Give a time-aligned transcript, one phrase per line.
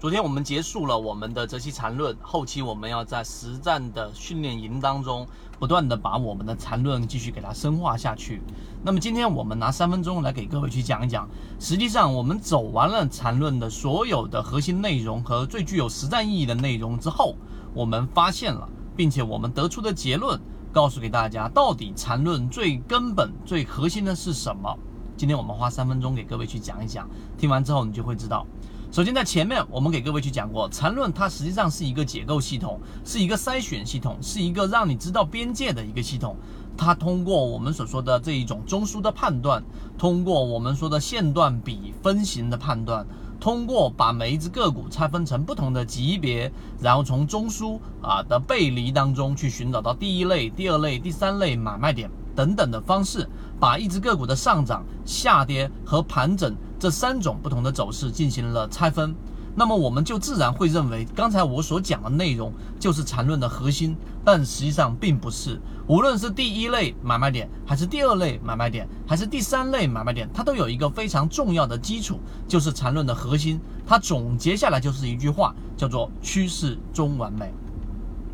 [0.00, 5.26] 昨天我们结束了我们的择期缠论，后期我们要在实战的训练营当中，
[5.58, 8.40] 不断的把我们的缠论继续给它深化下去。
[8.84, 17.34] 那么今天我们拿三分钟来给各位去讲一讲，实际上我们走完了缠论的所有的核心内容和最具有实战意义的内容之后，
[17.74, 20.40] 我们发现了，并且我们得出的结论，
[20.72, 24.78] 告诉给大家到底缠论最根本、最核心的是什么。
[25.16, 28.46] 今天我们花三分钟给各位去讲一讲，听完之后你就会知道。
[28.90, 36.34] 首先，在前面我们给各位去讲过，缠论它实际上是一个解构系统，是一个筛选系统，是一个让你知道边界的一个系统。
[36.74, 39.62] 它通过我们所说的这一种中枢的判断，
[39.98, 43.06] 通过我们说的线段比分型的判断，
[43.38, 53.28] 通过把每一只个股拆分成不同的级别，然后从中枢啊的背离当中去寻找到第一类、第二类、第三类买卖点等等的方式，
[53.58, 56.54] 把一只个股的上涨、下跌和盘整。
[56.78, 59.12] 这三种不同的走势进行了拆分，
[59.56, 65.60] 那么我们就自然会认为，刚才我所讲的内容就是缠论的核心，但实际上并不是。
[65.88, 73.60] 无论是第一类买卖点，还是第二类买卖点，还是第三类买卖点，它都有一个非常重要的基础，就是缠论的核心。
[73.84, 77.52] 它总结下来就是一句话，叫做趋势中完美。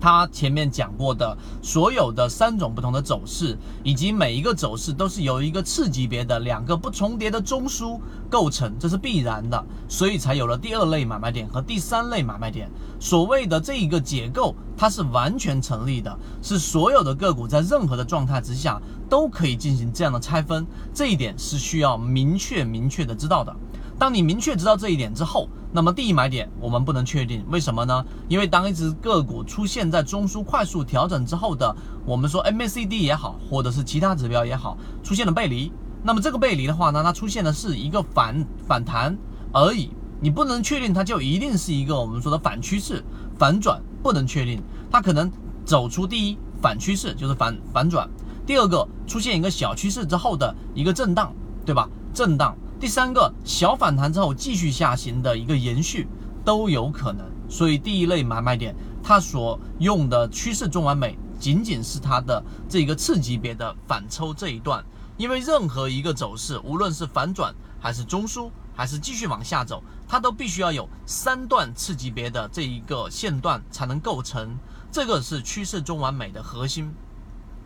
[0.00, 12.70] 他前面讲过的所有的三种不同的走势，以及每一个走势都是由一个次级别的两个不重叠的中枢构成，这是必然的，所以才有了第二类买卖点和第三类买卖点。
[12.98, 23.54] 所谓的这一个结构，它是完全成立的，是所有的个股在任何的状态之下都可以进行这样的拆分，这一点是需要明确明确的知道的。
[23.98, 28.04] 当你明确知道这一点之后，那么第一买点我们不能确定，为什么呢？
[28.28, 39.16] 因为当一只个股出现在中枢快速调整之后的，我们说 MACD 也好，或者是其他指标也好，出现了背离，那么这个背离的话呢，它出现的是一个反反弹
[39.52, 43.04] 而已，你不能确定它就一定是一个我们说的反趋势
[43.38, 44.60] 反转，不能确定
[44.90, 45.30] 它可能
[45.64, 48.10] 走出第一反趋势就是反反转，
[48.44, 51.32] 第二个出现一个小趋势之后的一个震荡，
[51.64, 51.88] 对吧？
[52.12, 52.56] 震荡。
[52.80, 56.08] 第三个小反弹之后继续下行的一个延续
[56.42, 64.82] 都有可能，所以第一类买卖点它所用的趋势中完美，仅仅是它的这个次级别的反抽这一段，
[65.18, 74.56] 因为任何一个走势，无论是反转还是中枢，还是继续往下走，它都必须要有三段次级别的这一个线段才能构成，
[74.90, 76.90] 这个是趋势中完美的核心。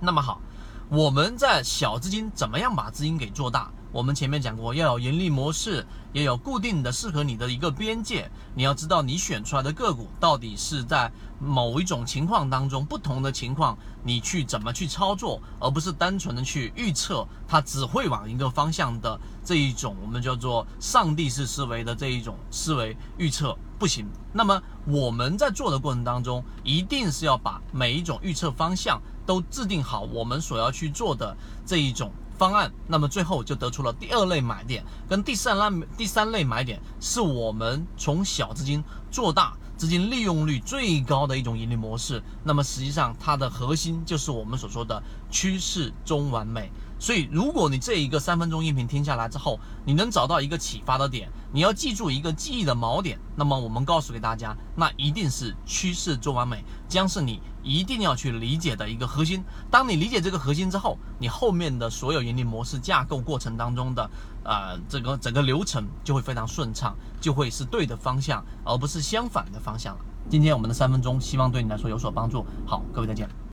[0.00, 0.40] 那么好，
[0.88, 3.70] 我们在小资金怎么样把资金给做大？
[3.94, 8.28] 我们前面讲过，要有盈利模式，也有固定的适合你的一个边界。
[8.52, 24.08] 你要知道，你选出来的个股到底是在某一种情况当中，不同的情况，你去怎么去操作，而不是单纯的去预测它只会往一个方向的这一种我们叫做上帝式思维的这一种思维预测不行。
[24.32, 32.10] 那么我们在做的过程当中，一定是要把每一种预测方向都制定好，我们所要去做的这一种。
[32.36, 42.22] 方案，那么最后就得出了第二类买点跟第三类第三类买点，是我们从小资金做大，资金利用率最高的一种盈利模式。
[42.42, 46.70] 那么实际上它的核心就是我们所说的趋势中完美。
[47.04, 59.44] 所以，如果你这一个三分钟音频听下来之后，你能找到一个启发的点，你要记住一个记忆的锚点，那么我们告诉给大家，那一定是趋势做完美，将是你一定要去理解的一个核心。
[59.70, 64.10] 当你理解这个核心之后，你后面的所有盈利模式架构过程当中的，
[64.42, 70.00] 呃，这个整个流程就会非常顺畅，就会是对的方向，而不是相反的方向了。
[70.30, 72.46] 今天我们的三分钟，希望对你来说有所帮助。
[72.66, 73.28] 好，各位再见。